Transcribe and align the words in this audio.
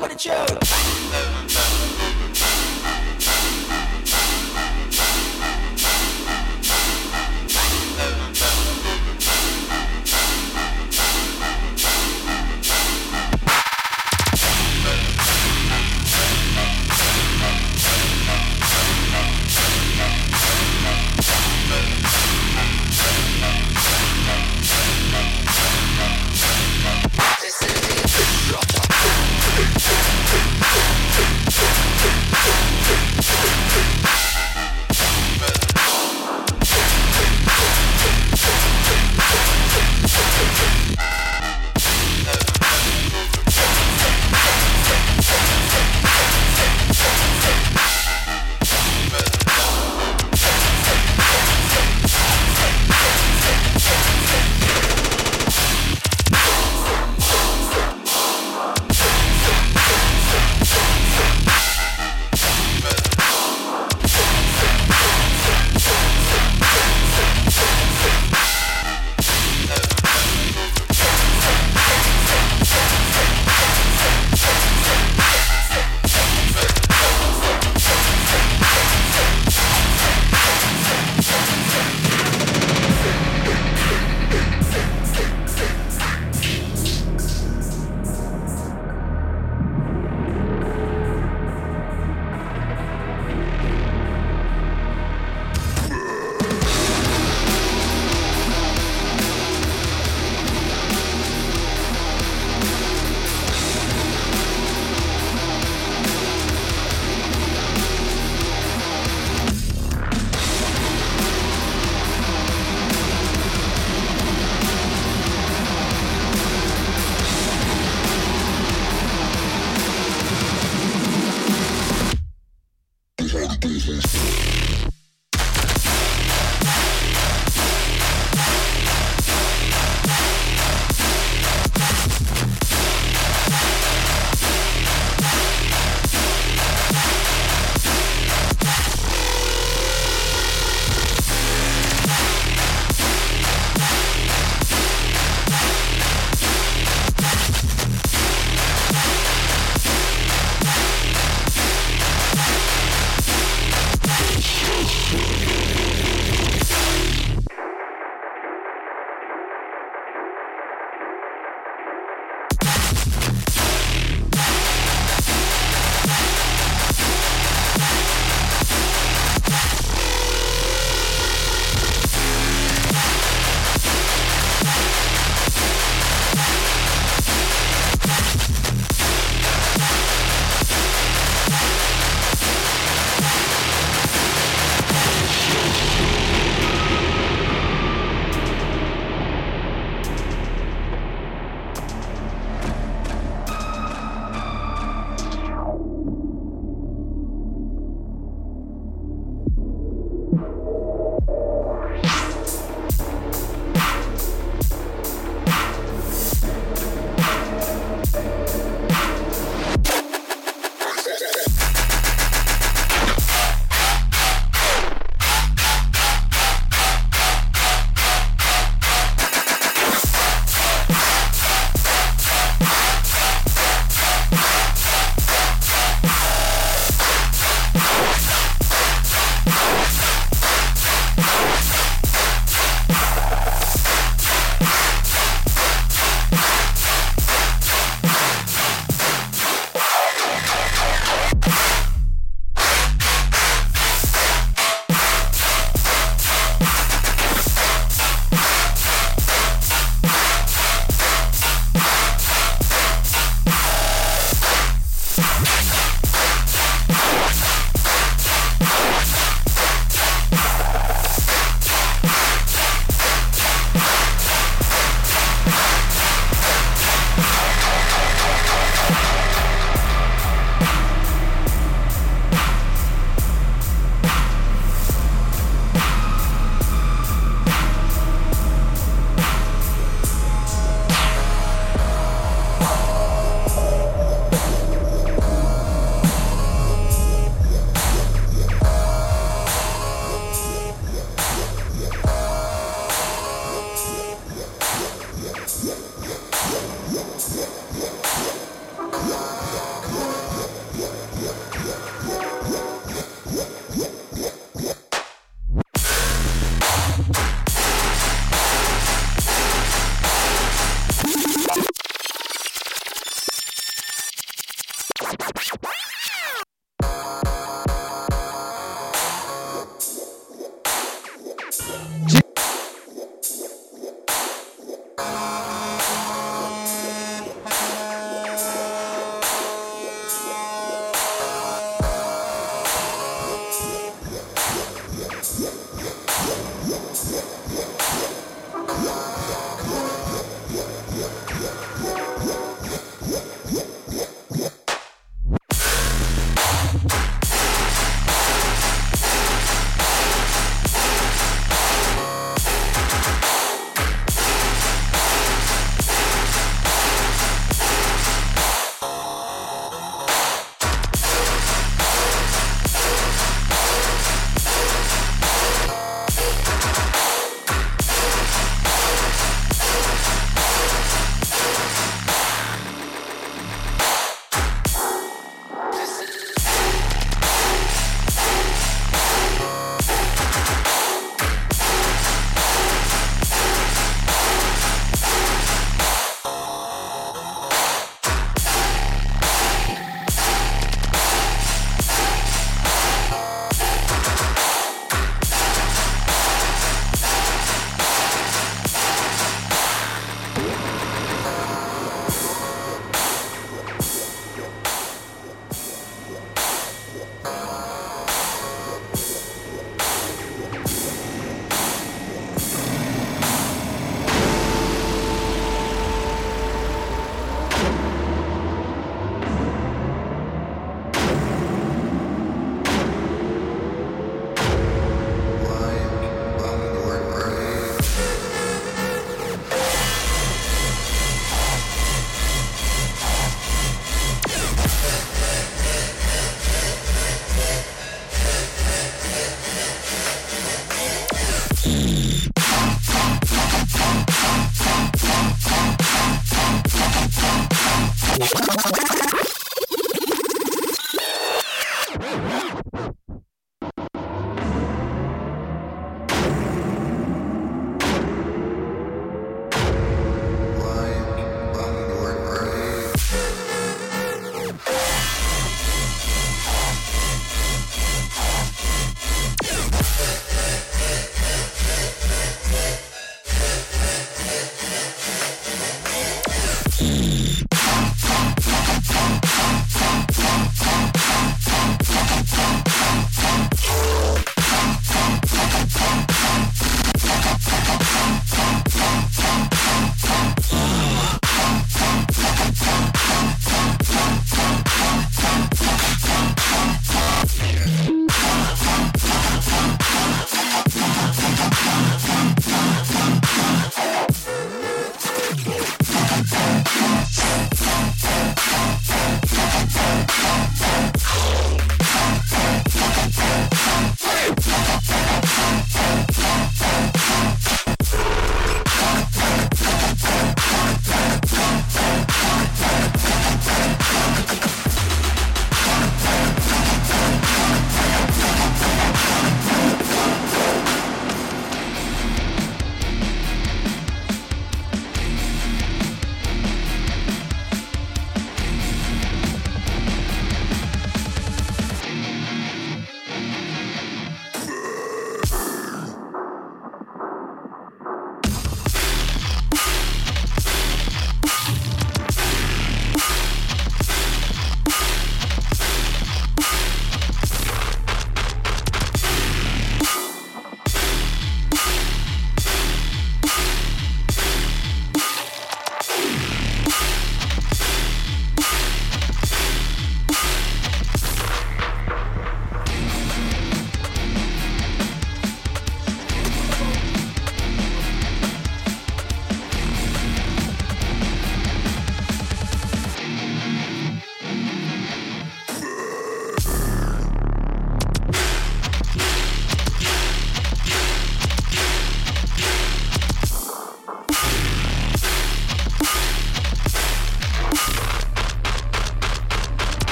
what 0.00 0.12
a 0.12 0.14
gonna. 0.14 1.67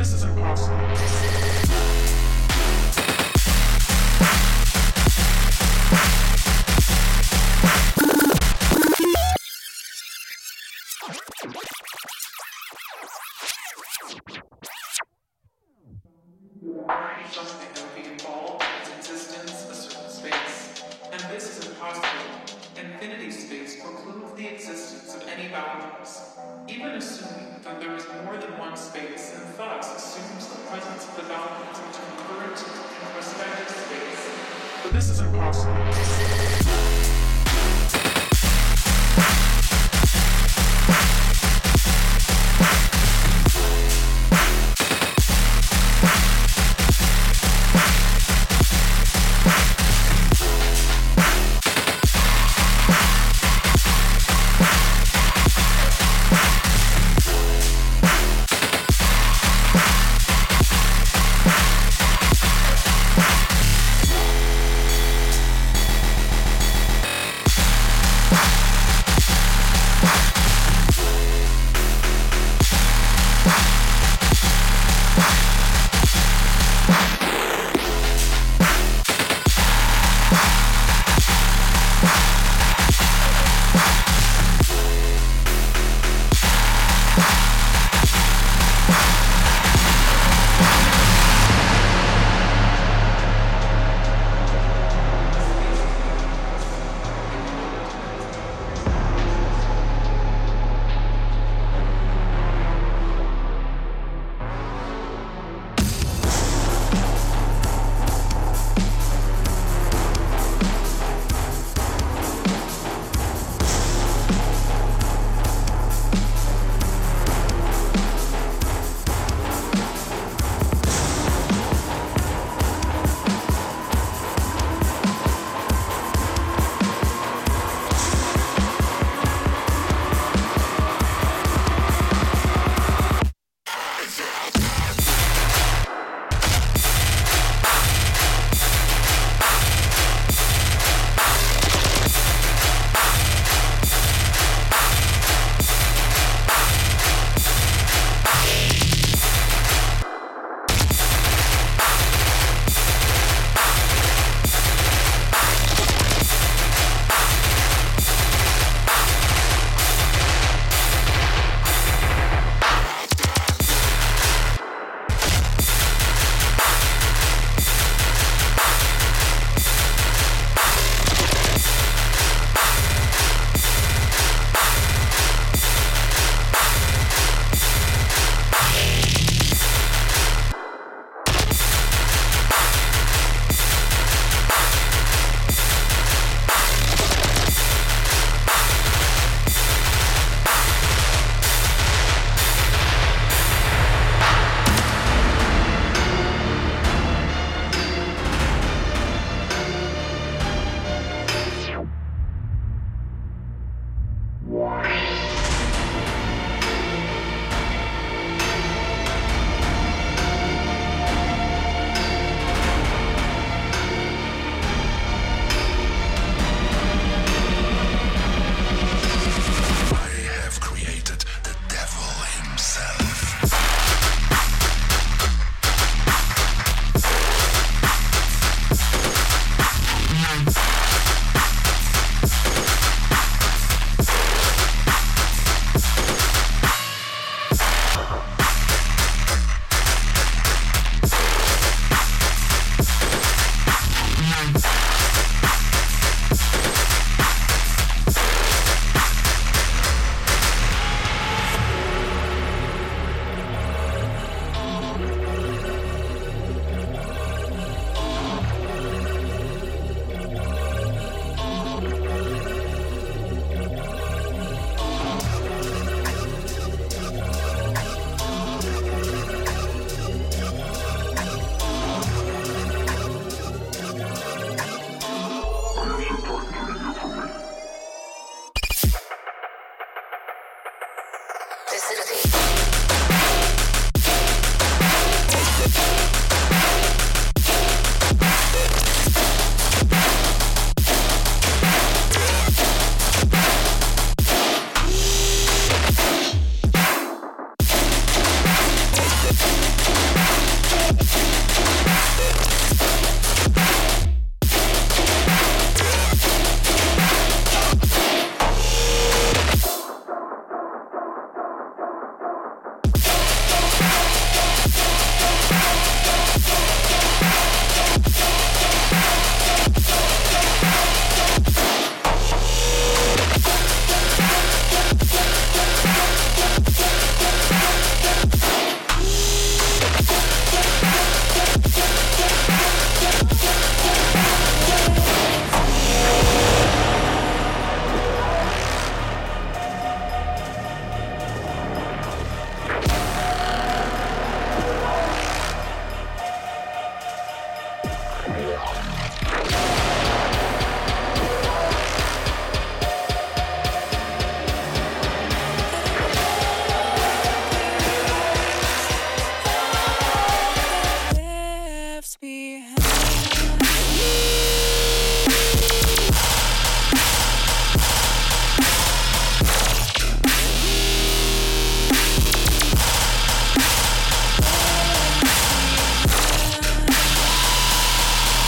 This 0.00 0.14
is 0.14 0.22
impossible. 0.22 1.39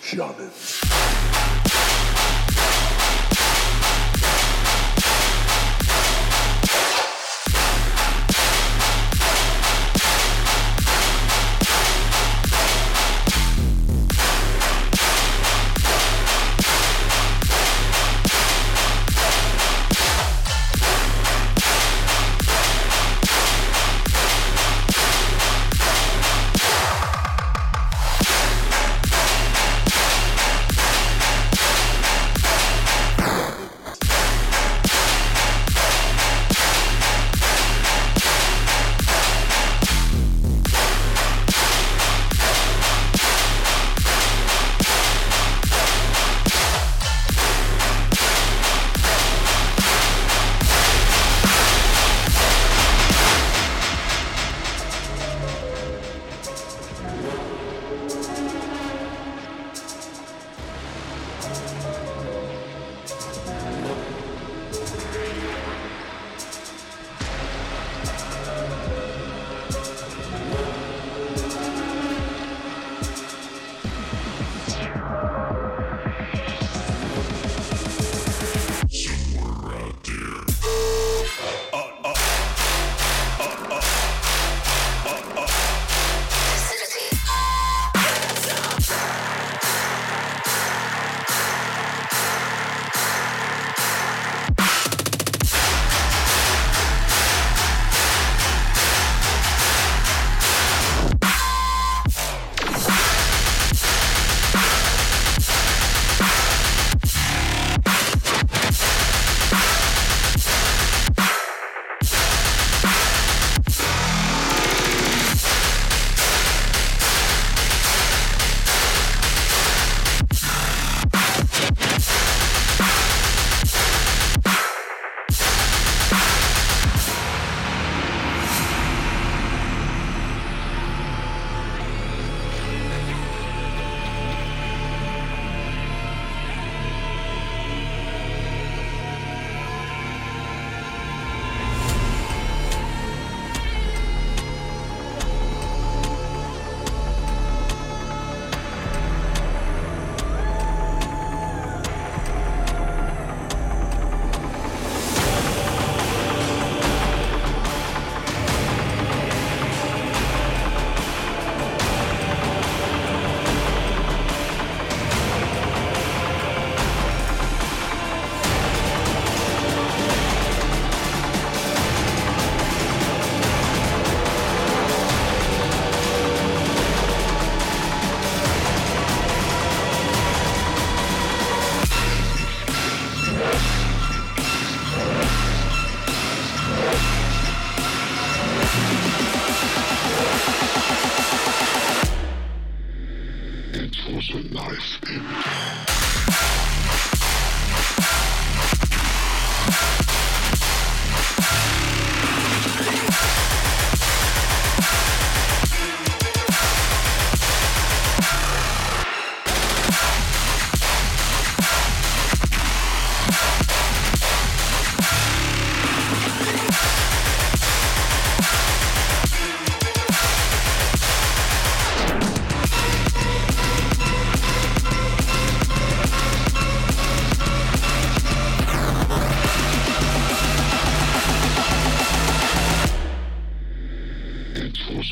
Shaman. 0.00 0.85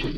I 0.02 0.10